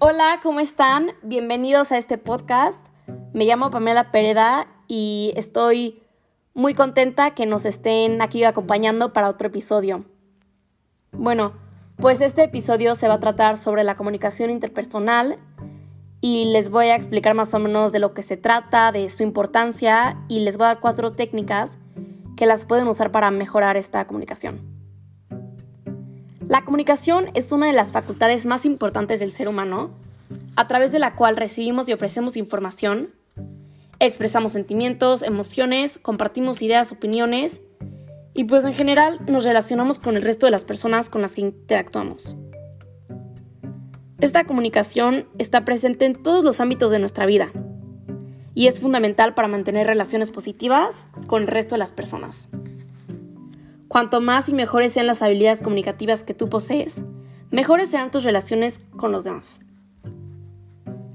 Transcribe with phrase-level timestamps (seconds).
[0.00, 1.10] Hola, ¿cómo están?
[1.22, 2.86] Bienvenidos a este podcast.
[3.32, 6.04] Me llamo Pamela Pereda y estoy
[6.54, 10.04] muy contenta que nos estén aquí acompañando para otro episodio.
[11.10, 11.54] Bueno,
[11.96, 15.40] pues este episodio se va a tratar sobre la comunicación interpersonal
[16.20, 19.24] y les voy a explicar más o menos de lo que se trata, de su
[19.24, 21.76] importancia y les voy a dar cuatro técnicas
[22.36, 24.77] que las pueden usar para mejorar esta comunicación.
[26.48, 29.90] La comunicación es una de las facultades más importantes del ser humano,
[30.56, 33.10] a través de la cual recibimos y ofrecemos información,
[33.98, 37.60] expresamos sentimientos, emociones, compartimos ideas, opiniones
[38.32, 41.42] y pues en general nos relacionamos con el resto de las personas con las que
[41.42, 42.34] interactuamos.
[44.18, 47.52] Esta comunicación está presente en todos los ámbitos de nuestra vida
[48.54, 52.48] y es fundamental para mantener relaciones positivas con el resto de las personas.
[53.88, 57.04] Cuanto más y mejores sean las habilidades comunicativas que tú posees,
[57.50, 59.60] mejores serán tus relaciones con los demás.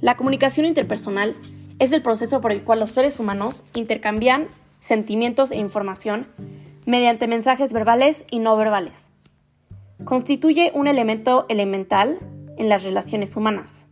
[0.00, 1.36] La comunicación interpersonal
[1.78, 4.48] es el proceso por el cual los seres humanos intercambian
[4.80, 6.26] sentimientos e información
[6.86, 9.10] mediante mensajes verbales y no verbales.
[10.04, 12.18] Constituye un elemento elemental
[12.56, 13.86] en las relaciones humanas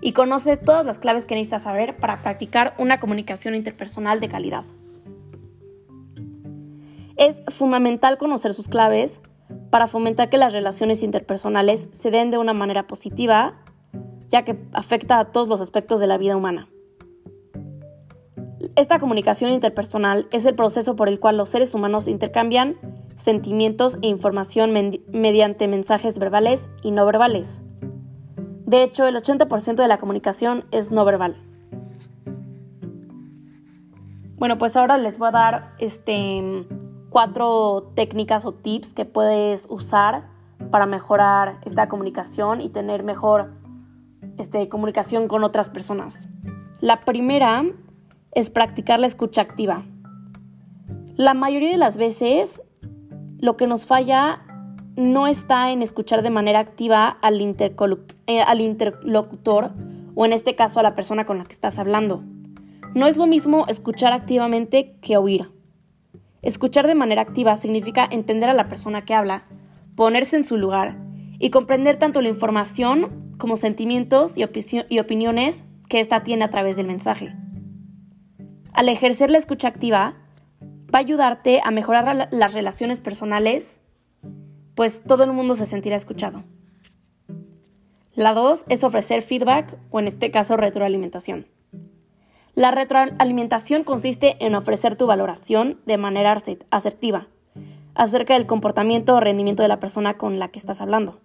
[0.00, 4.64] y conoce todas las claves que necesitas saber para practicar una comunicación interpersonal de calidad.
[7.16, 9.22] Es fundamental conocer sus claves
[9.70, 13.62] para fomentar que las relaciones interpersonales se den de una manera positiva,
[14.28, 16.68] ya que afecta a todos los aspectos de la vida humana.
[18.74, 22.76] Esta comunicación interpersonal es el proceso por el cual los seres humanos intercambian
[23.14, 24.72] sentimientos e información
[25.08, 27.62] mediante mensajes verbales y no verbales.
[28.66, 31.42] De hecho, el 80% de la comunicación es no verbal.
[34.36, 36.66] Bueno, pues ahora les voy a dar este
[37.16, 40.28] cuatro técnicas o tips que puedes usar
[40.70, 43.54] para mejorar esta comunicación y tener mejor
[44.36, 46.28] este, comunicación con otras personas.
[46.82, 47.64] La primera
[48.32, 49.86] es practicar la escucha activa.
[51.14, 52.62] La mayoría de las veces
[53.38, 54.42] lo que nos falla
[54.96, 59.70] no está en escuchar de manera activa al, eh, al interlocutor
[60.14, 62.22] o en este caso a la persona con la que estás hablando.
[62.94, 65.55] No es lo mismo escuchar activamente que oír.
[66.46, 69.48] Escuchar de manera activa significa entender a la persona que habla,
[69.96, 70.96] ponerse en su lugar
[71.40, 76.86] y comprender tanto la información como sentimientos y, opiniones que ésta tiene a través del
[76.86, 77.34] mensaje.
[78.72, 80.14] Al ejercer la escucha activa,
[80.62, 83.80] va a ayudarte a mejorar las relaciones personales,
[84.76, 86.44] pues todo el mundo se sentirá escuchado.
[88.14, 91.48] La dos es ofrecer feedback o en este caso retroalimentación.
[92.56, 96.34] La retroalimentación consiste en ofrecer tu valoración de manera
[96.70, 97.28] asertiva
[97.94, 101.20] acerca del comportamiento o rendimiento de la persona con la que estás hablando.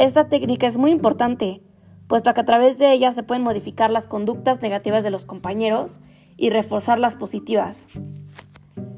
[0.00, 1.62] Esta técnica es muy importante,
[2.08, 6.00] puesto que a través de ella se pueden modificar las conductas negativas de los compañeros
[6.36, 7.86] y reforzar las positivas.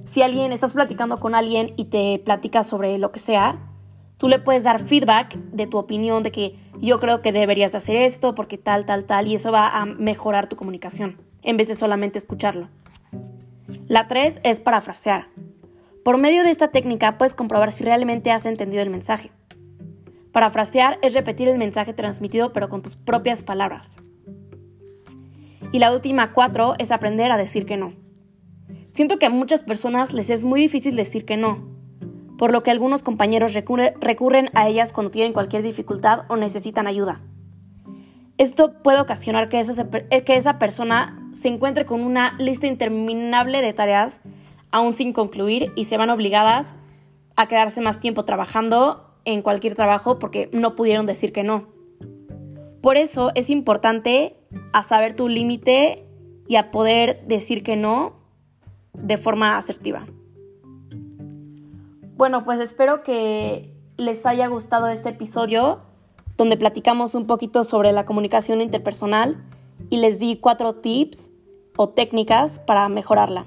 [0.04, 3.74] Si alguien estás platicando con alguien y te platica sobre lo que sea,
[4.16, 7.96] Tú le puedes dar feedback de tu opinión, de que yo creo que deberías hacer
[7.96, 11.74] esto porque tal, tal, tal, y eso va a mejorar tu comunicación, en vez de
[11.74, 12.68] solamente escucharlo.
[13.86, 15.28] La tres es parafrasear.
[16.04, 19.30] Por medio de esta técnica puedes comprobar si realmente has entendido el mensaje.
[20.32, 23.96] Parafrasear es repetir el mensaje transmitido pero con tus propias palabras.
[25.72, 27.94] Y la última cuatro es aprender a decir que no.
[28.92, 31.73] Siento que a muchas personas les es muy difícil decir que no,
[32.44, 37.22] por lo que algunos compañeros recurren a ellas cuando tienen cualquier dificultad o necesitan ayuda.
[38.36, 43.72] Esto puede ocasionar que esa, que esa persona se encuentre con una lista interminable de
[43.72, 44.20] tareas
[44.72, 46.74] aún sin concluir y se van obligadas
[47.34, 51.68] a quedarse más tiempo trabajando en cualquier trabajo porque no pudieron decir que no.
[52.82, 54.36] Por eso es importante
[54.74, 56.04] a saber tu límite
[56.46, 58.16] y a poder decir que no
[58.92, 60.06] de forma asertiva.
[62.16, 65.80] Bueno, pues espero que les haya gustado este episodio
[66.36, 69.44] donde platicamos un poquito sobre la comunicación interpersonal
[69.90, 71.30] y les di cuatro tips
[71.76, 73.46] o técnicas para mejorarla.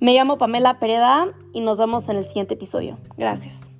[0.00, 2.98] Me llamo Pamela Pereda y nos vemos en el siguiente episodio.
[3.16, 3.73] Gracias.